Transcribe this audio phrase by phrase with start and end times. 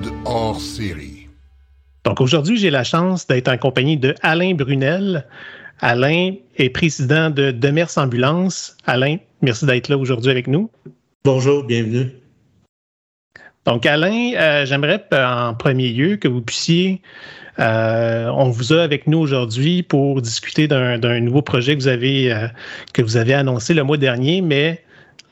[0.00, 1.28] Épisode hors série.
[2.04, 5.26] Donc aujourd'hui, j'ai la chance d'être en compagnie de Alain Brunel.
[5.80, 8.76] Alain est président de Demers Ambulance.
[8.86, 10.70] Alain, merci d'être là aujourd'hui avec nous.
[11.24, 12.12] Bonjour, bienvenue.
[13.66, 17.02] Donc Alain, euh, j'aimerais en premier lieu que vous puissiez,
[17.58, 22.32] euh, on vous a avec nous aujourd'hui pour discuter d'un nouveau projet que vous avez
[22.32, 22.48] euh,
[22.94, 24.82] que vous avez annoncé le mois dernier, mais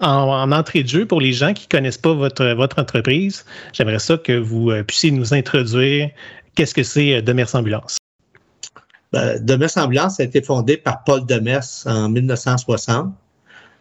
[0.01, 3.45] en, en, entrée de jeu, pour les gens qui ne connaissent pas votre, votre entreprise,
[3.73, 6.11] j'aimerais ça que vous euh, puissiez nous introduire
[6.55, 7.99] qu'est-ce que c'est euh, Demers Ambulance.
[9.13, 13.13] Ben, Demers Ambulance a été fondé par Paul Demers en 1960.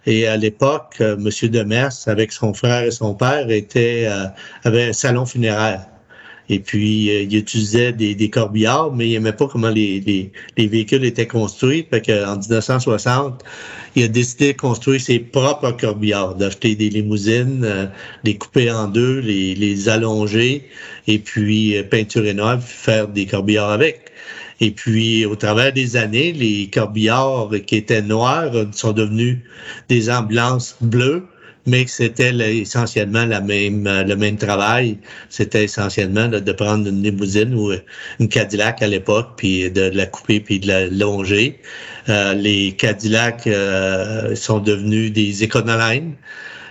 [0.06, 1.50] Et à l'époque, euh, M.
[1.50, 4.08] Demers, avec son frère et son père, était,
[4.64, 5.86] avait un salon funéraire.
[6.50, 10.32] Et puis, euh, il utilisait des, des, corbillards, mais il n'aimait pas comment les, les,
[10.58, 11.86] les, véhicules étaient construits.
[11.90, 13.44] Fait qu'en 1960,
[13.96, 17.88] il a décidé de construire ses propres corbillards, d'acheter des limousines, euh,
[18.24, 20.70] les couper en deux, les, les allonger,
[21.08, 24.12] et puis euh, peinturer noir, puis faire des corbillards avec.
[24.60, 29.40] Et puis, au travers des années, les corbillards qui étaient noirs sont devenus
[29.90, 31.28] des ambulances bleues
[31.68, 34.98] mais c'était essentiellement la même, le même travail.
[35.30, 37.74] C'était essentiellement de, prendre une limousine ou
[38.20, 41.60] une Cadillac à l'époque, puis de la couper puis de la longer.
[42.08, 46.14] Euh, les Cadillacs euh, sont devenus des Econoline.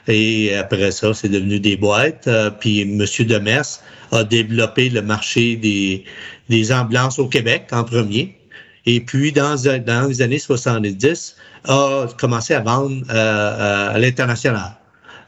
[0.08, 2.26] Et après ça, c'est devenu des boîtes.
[2.26, 3.04] Euh, puis M.
[3.26, 3.80] Demers
[4.12, 6.04] a développé le marché des,
[6.48, 8.38] des ambulances au Québec en premier.
[8.86, 11.36] Et puis, dans, dans les années 70,
[11.68, 14.76] a commencé à vendre euh, à l'international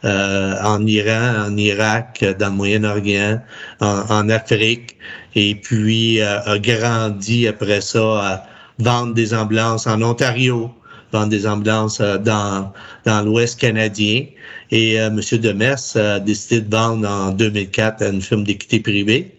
[0.04, 3.40] euh, en Iran, en Irak, dans le Moyen-Orient,
[3.80, 4.96] en, en, Afrique,
[5.34, 8.46] et puis euh, a grandi après ça à
[8.78, 10.70] vendre des ambulances en Ontario,
[11.12, 12.72] vendre des ambulances euh, dans,
[13.04, 14.26] dans l'Ouest canadien.
[14.70, 15.20] Et euh, M.
[15.40, 19.34] Demers a décidé de vendre en 2004 à une firme d'équité privée.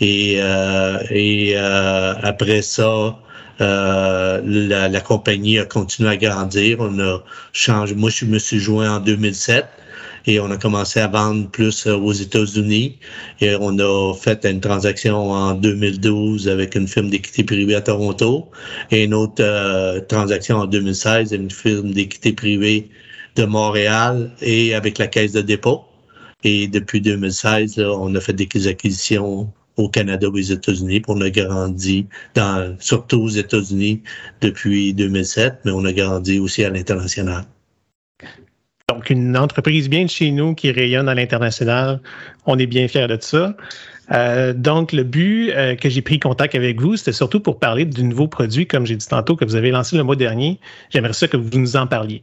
[0.00, 3.18] Et, euh, et euh, après ça,
[3.60, 6.78] euh, la, la, compagnie a continué à grandir.
[6.80, 7.94] On a changé.
[7.94, 9.66] Moi, je me suis joint en 2007
[10.26, 12.98] et on a commencé à vendre plus aux États-Unis.
[13.40, 18.48] Et on a fait une transaction en 2012 avec une firme d'équité privée à Toronto
[18.90, 22.88] et une autre euh, transaction en 2016 avec une firme d'équité privée
[23.36, 25.82] de Montréal et avec la caisse de dépôt.
[26.44, 31.02] Et depuis 2016, là, on a fait des acquisitions au Canada aux États-Unis.
[31.08, 34.02] On a grandi dans, surtout aux États-Unis
[34.40, 37.44] depuis 2007, mais on a grandi aussi à l'international.
[38.94, 42.00] Donc, une entreprise bien de chez nous qui rayonne à l'international.
[42.46, 43.56] On est bien fiers de ça.
[44.10, 47.84] Euh, donc, le but euh, que j'ai pris contact avec vous, c'était surtout pour parler
[47.84, 50.58] du nouveau produit, comme j'ai dit tantôt, que vous avez lancé le mois dernier.
[50.90, 52.22] J'aimerais ça que vous nous en parliez.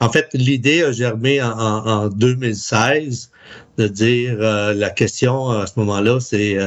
[0.00, 3.30] En fait, l'idée a germé en, en, en, 2016
[3.78, 6.58] de dire euh, la question à ce moment-là, c'est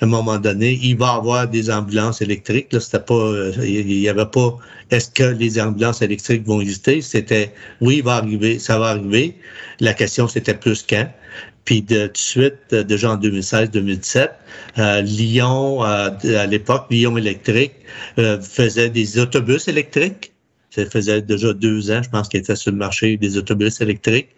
[0.00, 2.72] à un moment donné, il va avoir des ambulances électriques.
[2.72, 4.56] Là, c'était pas, euh, il y avait pas.
[4.90, 7.00] Est-ce que les ambulances électriques vont exister?
[7.00, 9.36] C'était oui, il va arriver, ça va arriver.
[9.80, 11.08] La question c'était plus quand.
[11.64, 14.28] Puis de, de suite, déjà en 2016-2017,
[14.78, 17.72] euh, Lyon, euh, à l'époque, Lyon électrique
[18.18, 20.33] euh, faisait des autobus électriques.
[20.74, 24.30] Ça faisait déjà deux ans, je pense, qu'il était sur le marché des autobus électriques.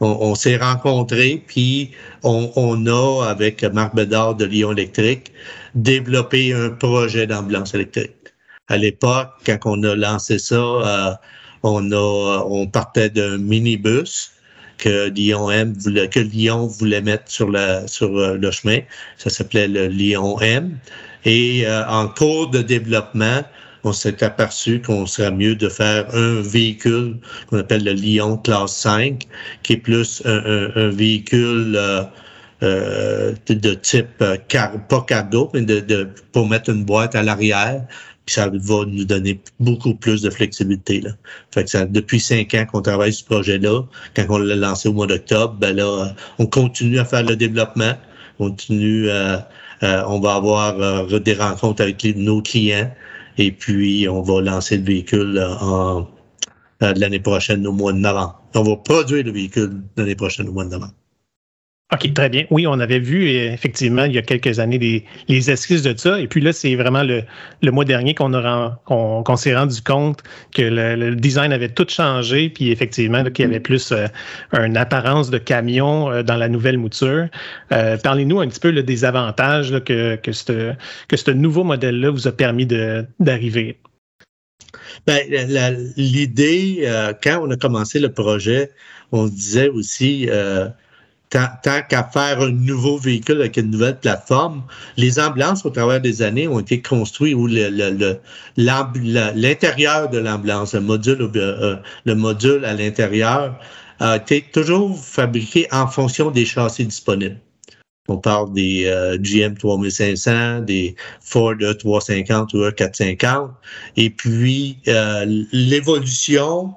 [0.00, 1.90] On, s'est rencontrés, puis
[2.22, 5.32] on, on, a, avec Marc Bédard de Lyon électrique,
[5.74, 8.14] développé un projet d'ambulance électrique.
[8.68, 11.12] À l'époque, quand on a lancé ça, euh,
[11.62, 14.32] on, a, on partait d'un minibus
[14.78, 17.52] que Lyon M voulait, que Lyon voulait mettre sur,
[17.86, 18.78] sur le chemin.
[19.18, 20.78] Ça s'appelait le Lyon M.
[21.24, 23.42] Et euh, en cours de développement,
[23.84, 27.16] on s'est aperçu qu'on serait mieux de faire un véhicule
[27.48, 29.26] qu'on appelle le Lyon classe 5,
[29.62, 32.02] qui est plus un, véhicule euh,
[32.62, 37.84] euh, de, type car, pas cargo, mais de, de, pour mettre une boîte à l'arrière.
[38.24, 41.02] Puis ça va nous donner beaucoup plus de flexibilité.
[41.56, 43.82] Depuis cinq ans qu'on travaille sur ce projet-là,
[44.14, 47.94] quand on l'a lancé au mois d'octobre, ben là, on continue à faire le développement,
[48.38, 49.10] on continue
[49.82, 52.90] on va avoir euh, des rencontres avec nos clients
[53.38, 56.08] Et puis, on va lancer le véhicule en,
[56.80, 58.42] l'année prochaine au mois de novembre.
[58.54, 60.94] On va produire le véhicule l'année prochaine au mois de novembre.
[61.92, 62.46] OK, très bien.
[62.50, 66.18] Oui, on avait vu effectivement il y a quelques années les, les esquisses de ça.
[66.18, 67.22] Et puis là, c'est vraiment le,
[67.60, 68.32] le, mois dernier qu'on
[68.86, 70.22] qu'on s'est rendu compte
[70.54, 74.06] que le, design avait tout changé, puis effectivement qu'il y avait plus euh,
[74.54, 77.28] une apparence de camion euh, dans la nouvelle mouture.
[77.72, 80.72] Euh, parlez-nous un petit peu des avantages que, que, ce,
[81.08, 82.66] que ce nouveau modèle-là vous a permis
[83.20, 83.78] d'arriver.
[85.06, 85.20] Ben,
[85.96, 86.88] l'idée,
[87.22, 88.70] quand on a commencé le projet,
[89.10, 90.28] on disait aussi
[91.32, 94.62] tant, qu'à faire un nouveau véhicule avec une nouvelle plateforme,
[94.96, 97.46] les ambulances au travers des années ont été construites où
[98.56, 103.58] l'intérieur de l'ambulance, le module, euh, le module à l'intérieur,
[104.00, 107.38] a été toujours fabriqué en fonction des châssis disponibles.
[108.08, 113.50] On parle des euh, GM 3500, des Ford E350 ou E450.
[113.96, 116.74] Et puis, euh, l'évolution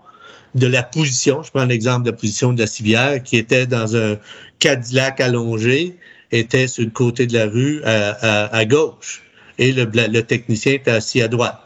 [0.56, 3.96] de la position, je prends l'exemple de la position de la civière, qui était dans
[3.96, 4.18] un
[4.60, 5.96] Cadillac allongé,
[6.32, 9.24] était sur le côté de la rue à, gauche.
[9.58, 11.60] Et le, le, technicien était assis à droite.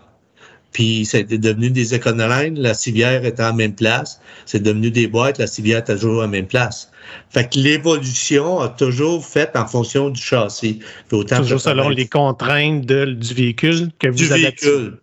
[0.71, 4.21] Puis c'était devenu des éconolines, la civière était en même place.
[4.45, 6.91] C'est devenu des boîtes, la civière était toujours en même place.
[7.31, 10.79] Fait que l'évolution a toujours fait en fonction du châssis.
[11.09, 14.99] toujours selon les contraintes du véhicule que vous du véhicule.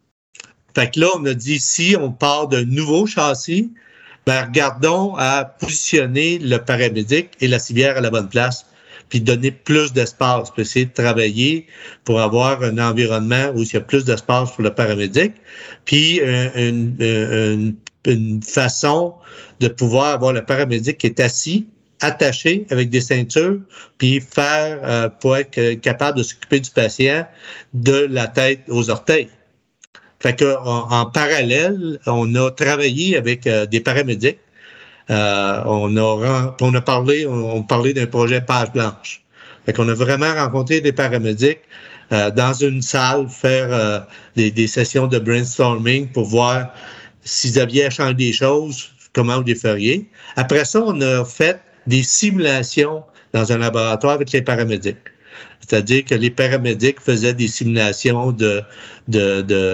[0.77, 3.73] Fait que là, on a dit, si on part d'un nouveau châssis,
[4.27, 8.67] ben, regardons à positionner le paramédic et la civière à la bonne place,
[9.09, 11.67] puis donner plus d'espace, puis essayer de travailler
[12.05, 15.35] pour avoir un environnement où il y a plus d'espace pour le paramédic,
[15.85, 19.15] puis une, une, façon
[19.61, 21.69] de pouvoir avoir le paramédic qui est assis,
[22.01, 23.61] attaché avec des ceintures,
[23.99, 27.27] puis faire euh, pour être capable de s'occuper du patient
[27.75, 29.29] de la tête aux orteils.
[30.21, 34.39] Fait que en, parallèle, on a travaillé avec euh, des paramédics.
[35.11, 39.23] Euh, on a on a parlé, on, parlait d'un projet page blanche.
[39.65, 41.61] Fait qu'on a vraiment rencontré des paramédics
[42.13, 46.73] euh, dans une salle, faire des, des, sessions de brainstorming pour voir
[47.23, 50.09] s'ils avaient changé des choses, comment vous les feriez.
[50.37, 54.97] Après ça, on a fait des simulations dans un laboratoire avec les paramédics.
[55.67, 58.63] C'est-à-dire que les paramédics faisaient des simulations de,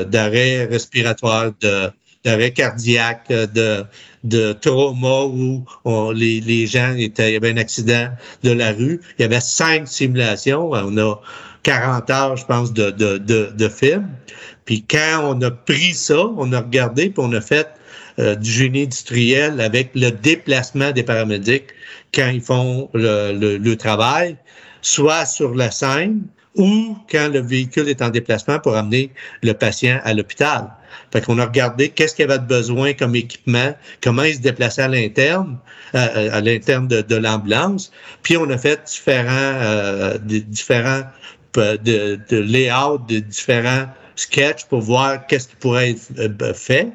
[0.04, 1.90] d'arrêt respiratoire, de,
[2.24, 3.84] d'arrêt cardiaque, de,
[4.24, 5.64] de trauma où
[6.14, 8.08] les, les gens étaient, il y avait un accident
[8.42, 9.00] de la rue.
[9.18, 10.70] Il y avait cinq simulations.
[10.70, 11.20] On a
[11.62, 14.08] 40 heures, je pense, de, de, de, films.
[14.64, 17.68] Puis quand on a pris ça, on a regardé, puis on a fait
[18.18, 21.66] euh, du génie industriel avec le déplacement des paramédics
[22.14, 24.36] quand ils font le, le, le travail
[24.82, 26.23] soit sur la scène
[26.55, 29.11] ou quand le véhicule est en déplacement pour amener
[29.43, 30.69] le patient à l'hôpital.
[31.11, 34.40] Fait qu'on a regardé qu'est-ce qu'il y avait de besoin comme équipement, comment il se
[34.40, 35.58] déplaçait à l'interne,
[35.94, 37.93] euh, à l'interne de, de l'ambulance.
[38.23, 41.02] Puis on a fait différents, euh, différents
[41.56, 43.87] euh, de, de layout, de différents
[44.17, 46.88] sketchs pour voir qu'est-ce qui pourrait être fait.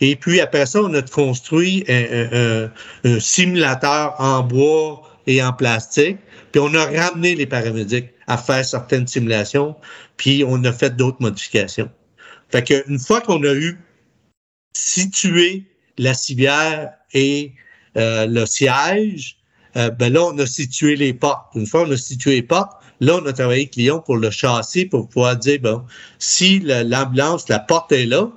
[0.00, 2.70] Et puis après ça, on a construit un,
[3.04, 6.18] un simulateur en bois et en plastique
[6.52, 9.76] puis on a ramené les paramédics à faire certaines simulations,
[10.16, 11.90] puis on a fait d'autres modifications.
[12.50, 13.78] Fait qu'une fois qu'on a eu
[14.74, 15.64] situé
[15.98, 17.52] la civière et
[17.96, 19.36] euh, le siège,
[19.76, 21.54] euh, ben là, on a situé les portes.
[21.54, 24.30] Une fois on a situé les portes, là, on a travaillé avec Lyon pour le
[24.30, 25.84] châssis pour pouvoir dire, bon,
[26.18, 28.30] si l'ambulance, la porte est là,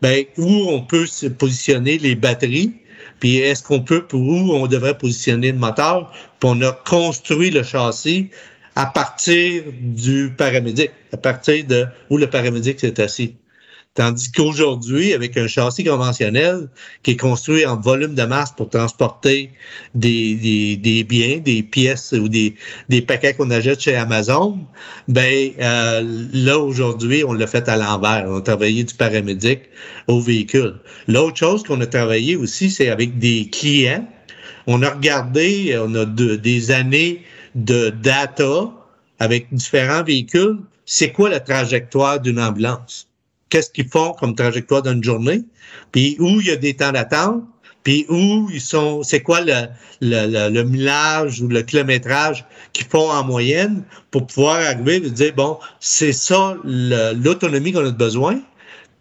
[0.00, 2.74] ben, où on peut se positionner les batteries,
[3.20, 6.12] puis est-ce qu'on peut, pour où on devrait positionner le moteur?
[6.40, 8.30] Puis on a construit le châssis
[8.74, 13.36] à partir du paramédic, à partir de où le paramédic s'est assis.
[13.94, 16.70] Tandis qu'aujourd'hui, avec un châssis conventionnel
[17.02, 19.50] qui est construit en volume de masse pour transporter
[19.94, 22.54] des, des, biens, des pièces ou des,
[22.88, 24.58] des paquets qu'on achète chez Amazon,
[25.08, 28.24] ben euh, là aujourd'hui, on l'a fait à l'envers.
[28.28, 29.60] On a travaillé du paramédic
[30.08, 30.80] au véhicule.
[31.06, 34.08] L'autre chose qu'on a travaillé aussi, c'est avec des clients.
[34.66, 38.72] On a regardé, on a des années de data
[39.18, 40.60] avec différents véhicules.
[40.86, 43.11] C'est quoi la trajectoire d'une ambulance?
[43.52, 45.42] Qu'est-ce qu'ils font comme trajectoire d'une journée,
[45.92, 47.42] puis où il y a des temps d'attente,
[47.84, 49.66] puis où ils sont, c'est quoi le,
[50.00, 55.34] le, le, millage ou le kilométrage qu'ils font en moyenne pour pouvoir arriver et dire,
[55.34, 58.40] bon, c'est ça l'autonomie qu'on a besoin,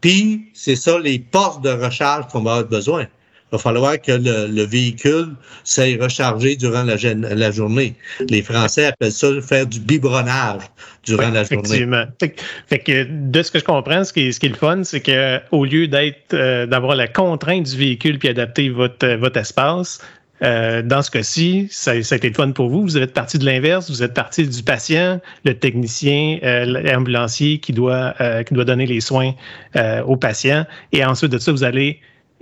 [0.01, 3.08] puis c'est ça les postes de recharge qu'on va avoir besoin.
[3.51, 7.96] Va falloir que le, véhicule s'aille recharger durant la, la, journée.
[8.29, 10.62] Les Français appellent ça faire du biberonnage
[11.03, 11.60] durant la journée.
[11.63, 12.05] Effectivement.
[12.67, 14.84] Fait, que de ce que je comprends, ce qui est, ce qui est le fun,
[14.84, 19.38] c'est que au lieu d'être euh, d'avoir la contrainte du véhicule puis adapter votre, votre
[19.38, 20.00] espace,
[20.43, 22.81] euh, dans ce cas-ci, ça, ça, a été le fun pour vous.
[22.81, 27.74] Vous êtes parti de l'inverse, vous êtes parti du patient, le technicien, euh, l'ambulancier qui
[27.74, 29.34] doit euh, qui doit donner les soins
[30.05, 30.65] au patient.
[30.91, 32.00] Et ensuite de ça, vous allez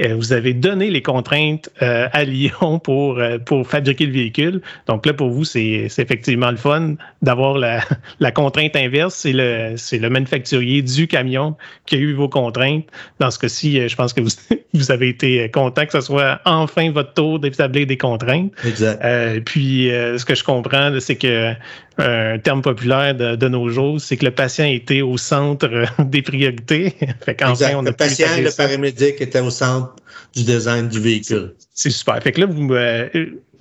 [0.08, 4.62] vous avez donné les contraintes euh, à Lyon pour, euh, pour fabriquer le véhicule.
[4.88, 7.82] Donc là, pour vous, c'est effectivement le fun d'avoir la,
[8.20, 9.16] la, contrainte inverse.
[9.16, 12.86] C'est le, le manufacturier du camion qui a eu vos contraintes.
[13.20, 14.30] Dans ce cas-ci, je pense que vous,
[14.74, 18.52] vous avez été content que ce soit enfin votre tour d'établir des contraintes.
[18.66, 19.44] Exact.
[19.46, 21.54] puis, ce que je comprends, c'est que
[22.00, 26.22] un terme populaire de, de nos jours, c'est que le patient était au centre des
[26.22, 26.96] priorités.
[27.22, 27.76] fait exact.
[27.76, 29.96] On le patient le paramédic étaient au centre
[30.34, 31.56] du design du véhicule.
[31.74, 32.22] C'est super.
[32.22, 33.10] Fait que là, vous, euh,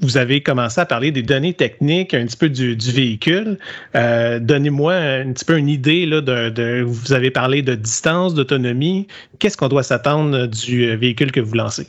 [0.00, 3.58] vous avez commencé à parler des données techniques, un petit peu du, du véhicule.
[3.96, 8.34] Euh, Donnez-moi un petit peu une idée là, de, de, Vous avez parlé de distance,
[8.34, 9.08] d'autonomie.
[9.38, 11.88] Qu'est-ce qu'on doit s'attendre du véhicule que vous lancez?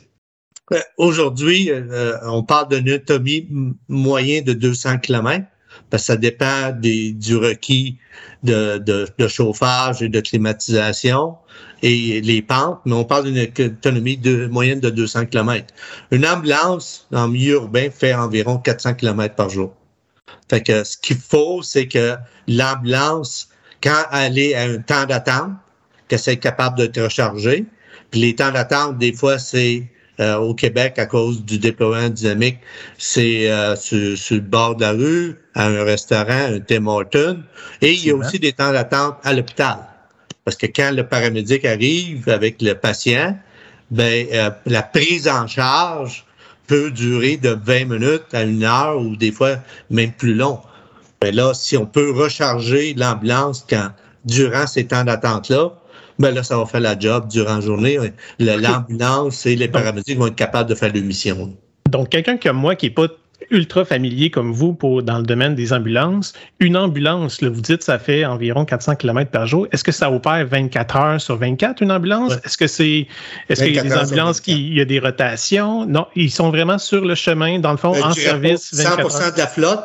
[0.96, 3.48] Aujourd'hui, euh, on parle d'une autonomie
[3.88, 5.44] moyenne de 200 km
[5.90, 7.98] parce que ça dépend du requis
[8.42, 11.36] de, chauffage et de climatisation
[11.82, 15.66] et les pentes, mais on parle d'une autonomie de, moyenne de 200 km.
[16.10, 19.74] Une ambulance en milieu urbain fait environ 400 km par jour.
[20.48, 22.16] Fait que ce qu'il faut, c'est que
[22.48, 23.48] l'ambulance,
[23.82, 25.52] quand elle est à un temps d'attente,
[26.08, 27.64] qu'elle soit capable de te recharger.
[28.10, 29.88] Puis les temps d'attente, des fois, c'est
[30.20, 32.58] euh, au Québec, à cause du déploiement dynamique,
[32.98, 37.42] c'est euh, sur, le bord de la rue, à un restaurant, un Tim Hortons.
[37.80, 39.78] Et il y a aussi des temps d'attente à l'hôpital.
[40.44, 43.38] Parce que quand le paramédic arrive avec le patient,
[43.90, 46.24] ben, euh, la prise en charge
[46.66, 49.56] peut durer de 20 minutes à une heure ou des fois
[49.90, 50.60] même plus long.
[51.22, 53.90] Mais ben là, si on peut recharger l'ambulance quand
[54.24, 55.72] durant ces temps d'attente-là,
[56.20, 57.98] ben là, ça va faire la job durant la journée.
[58.38, 61.56] L'ambulance et les paramédics vont être capables de faire leur mission.
[61.88, 63.08] Donc, quelqu'un comme moi qui n'est pas
[63.50, 67.82] ultra familier comme vous pour, dans le domaine des ambulances, une ambulance, là, vous dites,
[67.82, 69.66] ça fait environ 400 km par jour.
[69.72, 72.34] Est-ce que ça opère 24 heures sur 24, une ambulance?
[72.44, 73.08] Est-ce que c'est,
[73.48, 75.86] est-ce qu'il y a des ambulances qui, il y a des rotations?
[75.86, 79.34] Non, ils sont vraiment sur le chemin, dans le fond, ben, en service 24 100%
[79.34, 79.84] de la flotte,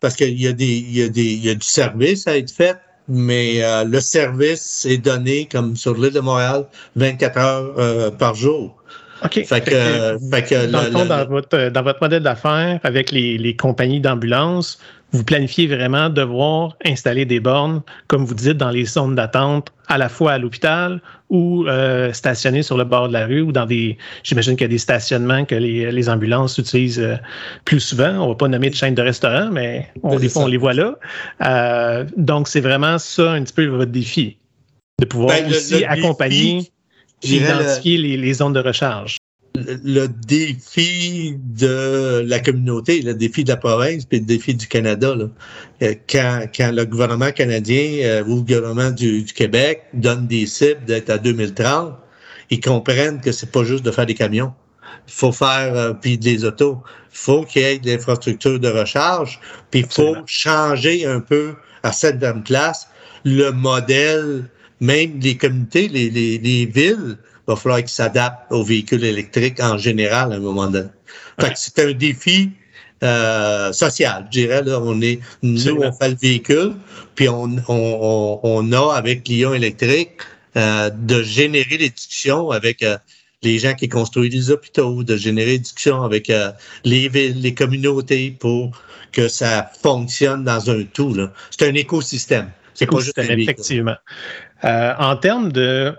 [0.00, 2.76] parce qu'il y y a du service à être fait
[3.08, 8.34] mais euh, le service est donné comme sur l'île de Montréal 24 heures euh, par
[8.34, 8.76] jour.
[9.24, 9.44] OK.
[9.46, 13.38] Fait que, fait que, dans, le fond, dans, votre, dans votre modèle d'affaires, avec les,
[13.38, 14.78] les compagnies d'ambulance,
[15.12, 19.98] vous planifiez vraiment devoir installer des bornes, comme vous dites, dans les zones d'attente, à
[19.98, 23.66] la fois à l'hôpital ou euh, stationner sur le bord de la rue ou dans
[23.66, 23.96] des.
[24.24, 27.16] J'imagine qu'il y a des stationnements que les, les ambulances utilisent euh,
[27.64, 28.10] plus souvent.
[28.18, 30.74] On va pas nommer de chaîne de restaurants, mais on, des fois, on les voit
[30.74, 30.96] là.
[31.44, 34.38] Euh, donc, c'est vraiment ça un petit peu votre défi,
[35.00, 36.70] de pouvoir ben, aussi accompagner
[37.22, 39.16] identifier les, les zones de recharge
[39.84, 45.14] le défi de la communauté, le défi de la province, puis le défi du Canada.
[45.14, 45.26] Là.
[45.82, 50.84] Euh, quand, quand le gouvernement canadien euh, ou le gouvernement du, Québec donne des cibles
[50.84, 51.94] d'être à 2030,
[52.50, 54.52] ils comprennent que c'est pas juste de faire des camions.
[55.08, 56.82] Il faut faire euh, puis des autos.
[57.12, 61.54] Il faut qu'il y ait de l'infrastructure de recharge, puis il faut changer un peu
[61.82, 62.88] à cette même place
[63.24, 64.48] le modèle,
[64.80, 69.78] même des communautés, les, les, les villes va falloir qu'ils s'adaptent aux véhicules électriques en
[69.78, 70.88] général à un moment donné.
[71.40, 72.50] Fait que c'est un défi
[73.02, 74.62] euh, social, je dirais.
[74.62, 76.74] Là, on est, nous, on fait le véhicule,
[77.14, 80.12] puis on, on, on a avec Lyon électrique
[80.56, 82.96] euh, de générer des discussions avec euh,
[83.42, 86.50] les gens qui construisent les hôpitaux, de générer des discussions avec euh,
[86.84, 88.70] les villes, les communautés pour
[89.12, 91.14] que ça fonctionne dans un tout.
[91.50, 92.50] C'est un écosystème.
[92.72, 93.96] C'est pas juste un effectivement.
[94.64, 95.94] Euh, en termes de,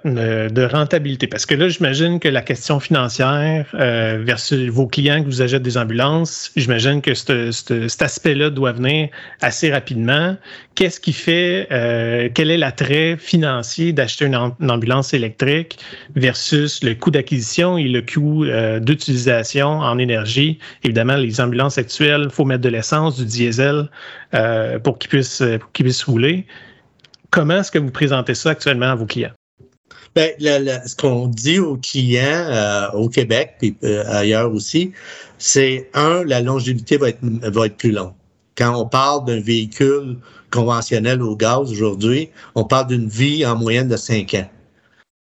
[0.71, 5.43] rentabilité, parce que là, j'imagine que la question financière euh, versus vos clients que vous
[5.43, 9.09] achetez des ambulances, j'imagine que cet aspect-là doit venir
[9.41, 10.35] assez rapidement.
[10.73, 15.77] Qu'est-ce qui fait, euh, quel est l'attrait financier d'acheter une, ambulance électrique
[16.15, 18.45] versus le coût d'acquisition et le coût
[18.81, 20.57] d'utilisation en énergie?
[20.83, 23.87] Évidemment, les ambulances actuelles, il faut mettre de l'essence, du diesel
[24.83, 26.47] pour puissent, qu'ils puissent rouler.
[27.31, 29.33] Comment est-ce que vous présentez ça actuellement à vos clients?
[30.15, 34.91] Bien, ce qu'on dit aux clients euh, au Québec et euh, ailleurs aussi,
[35.37, 38.13] c'est un, la longévité va être, va être plus longue.
[38.57, 40.17] Quand on parle d'un véhicule
[40.49, 44.49] conventionnel au gaz aujourd'hui, on parle d'une vie en moyenne de 5 ans.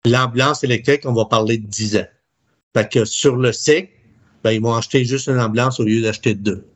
[0.05, 2.07] L'ambulance électrique, on va parler de 10 ans.
[2.75, 3.89] Fait que sur le cycle,
[4.43, 6.67] ben, ils vont acheter juste une ambulance au lieu d'acheter deux.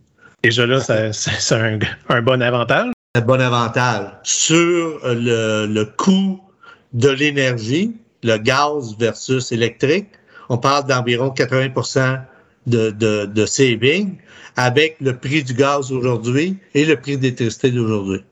[0.43, 1.79] Déjà là, c'est un,
[2.09, 2.91] un, bon avantage.
[3.15, 4.11] Un bon avantage.
[4.23, 6.39] Sur le, le coût
[6.93, 10.07] de l'énergie, le gaz versus électrique,
[10.49, 12.21] on parle d'environ 80%
[12.67, 14.17] de, de, de saving
[14.55, 18.23] avec le prix du gaz aujourd'hui et le prix d'électricité d'aujourd'hui.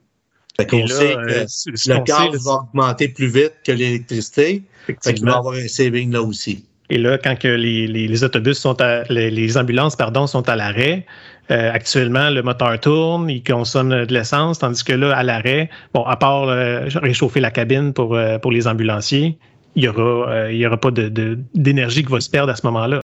[0.58, 1.46] Fait qu'on sait que euh,
[1.88, 4.64] le gaz va augmenter plus vite que l'électricité.
[4.86, 6.66] Fait qu'il va avoir un saving là aussi.
[6.90, 11.06] Et là, quand les, les, autobus sont à, les, ambulances pardon, sont à l'arrêt,
[11.52, 16.04] euh, actuellement, le moteur tourne, il consomme de l'essence, tandis que là, à l'arrêt, bon,
[16.04, 19.38] à part euh, réchauffer la cabine pour, pour les ambulanciers,
[19.76, 23.02] il n'y aura, aura pas d'énergie de, qui va se perdre à ce moment-là.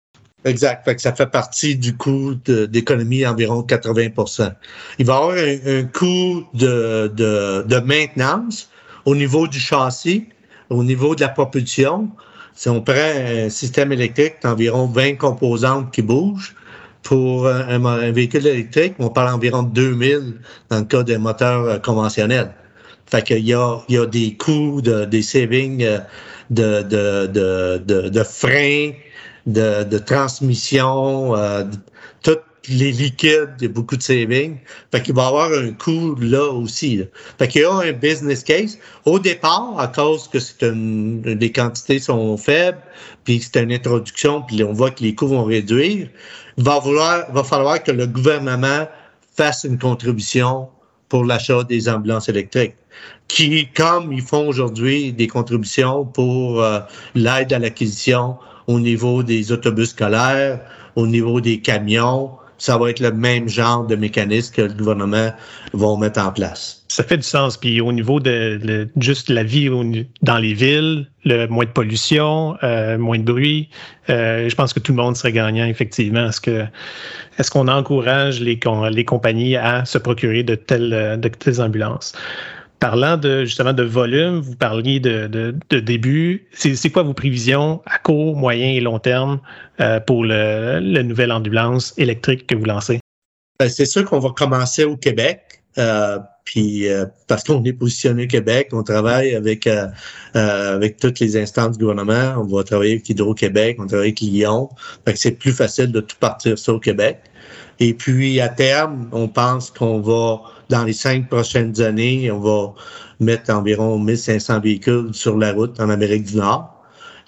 [0.47, 1.01] Exact.
[1.01, 4.53] Ça fait partie du coût d'économie environ 80%
[4.99, 8.71] Il va y avoir un, coût de, de, maintenance
[9.05, 10.29] au niveau du châssis,
[10.71, 12.09] au niveau de la propulsion.
[12.57, 16.55] Si on prend un système électrique, environ 20 composantes qui bougent.
[17.03, 22.53] Pour un, véhicule électrique, on parle environ de 2000 dans le cas des moteurs conventionnels.
[23.09, 26.01] Fait qu'il y a, il y a des coûts, de, des savings euh,
[26.51, 28.91] de, freins,
[29.47, 31.63] de, de transmission, euh,
[32.23, 34.57] tous les liquides, il y a beaucoup de savings.
[34.93, 36.97] Fait qu'il va y avoir un coût là aussi.
[36.97, 37.05] Là.
[37.39, 38.79] Fait qu'il y a un business case.
[39.05, 42.79] Au départ, à cause que c'est une, les quantités sont faibles,
[43.25, 46.09] puis c'est une introduction, puis on voit que les coûts vont réduire,
[46.59, 48.89] il va, vouloir, va falloir que le gouvernement
[49.37, 50.69] fasse une contribution
[51.09, 52.75] pour l'achat des ambulances électriques,
[53.29, 56.81] qui, comme ils font aujourd'hui des contributions pour euh,
[57.15, 60.61] l'aide à l'acquisition au niveau des autobus scolaires,
[60.97, 65.33] au niveau des camions, ça va être le même genre de mécanisme que le gouvernement
[65.73, 66.85] va mettre en place.
[66.89, 67.57] Ça fait du sens.
[67.57, 69.71] Puis au niveau de, juste la vie
[70.23, 73.69] dans les villes, le moins de pollution, euh, moins de bruit,
[74.09, 76.29] euh, je pense que tout le monde serait gagnant effectivement.
[76.29, 76.65] Est-ce que
[77.39, 78.59] est-ce qu'on encourage les,
[78.91, 82.15] les compagnies à se procurer de telles de telles ambulances?
[82.79, 86.47] Parlant de justement de volume, vous parliez de, de, début.
[86.53, 89.41] C'est quoi vos prévisions à court, moyen et long terme
[89.81, 93.01] euh, pour le, la nouvelle ambulance électrique que vous lancez?
[93.59, 95.63] Ben, c'est sûr qu'on va commencer au Québec.
[95.79, 99.69] Euh, puis euh, parce qu'on est positionné au Québec, on travaille avec
[100.35, 102.35] avec toutes les instances du gouvernement.
[102.37, 104.69] On va travailler avec Hydro-Québec, on travaille avec Lyon.
[105.15, 107.21] c'est plus facile de tout partir ça au Québec.
[107.81, 112.75] Et puis à terme, on pense qu'on va dans les cinq prochaines années, on va
[113.21, 116.73] mettre environ 1500 véhicules sur la route en Amérique du Nord.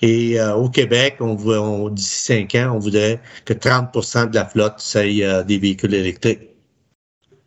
[0.00, 4.46] Et euh, au Québec, on, on d'ici cinq ans, on voudrait que 30% de la
[4.46, 6.48] flotte soit euh, des véhicules électriques.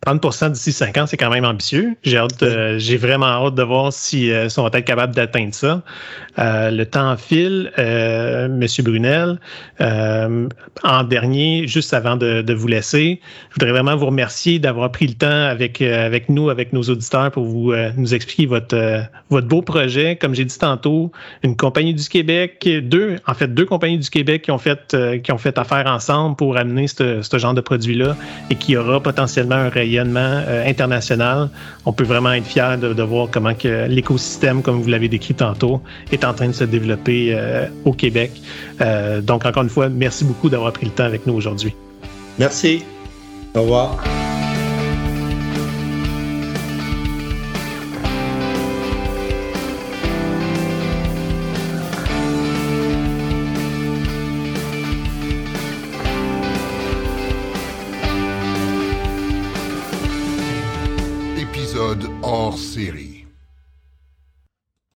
[0.06, 1.94] 30% d'ici 5 ans, c'est quand même ambitieux.
[2.02, 2.44] J'ai hâte,
[2.78, 5.82] j'ai vraiment hâte de voir si euh, sont être capables d'atteindre ça.
[6.40, 9.38] Euh, le temps file, euh, Monsieur Brunel.
[9.80, 10.48] Euh,
[10.82, 15.06] en dernier, juste avant de, de, vous laisser, je voudrais vraiment vous remercier d'avoir pris
[15.06, 19.62] le temps avec avec nous, avec nos auditeurs, pour vous nous expliquer votre votre beau
[19.62, 20.16] projet.
[20.16, 21.12] Comme j'ai dit tantôt,
[21.42, 25.32] une compagnie du Québec, deux, en fait, deux compagnies du Québec qui ont fait qui
[25.32, 28.16] ont fait affaire ensemble pour amener ce, ce genre de produit là
[28.50, 31.50] et qui aura potentiellement un rayon euh, international,
[31.86, 33.52] on peut vraiment être fier de, voir comment
[33.88, 38.30] l'écosystème, comme vous l'avez décrit tantôt, est en train de se développer euh, au Québec.
[38.80, 41.74] Euh, donc, encore une fois, merci beaucoup d'avoir pris le temps avec nous aujourd'hui.
[42.38, 42.84] Merci.
[43.54, 44.02] Au revoir.